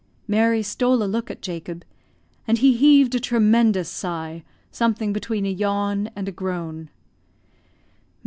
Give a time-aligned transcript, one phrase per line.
[0.27, 1.85] Mary stole a look at Jacob,
[2.47, 6.89] and he heaved a tremendous sigh, something between a yawn and a groan.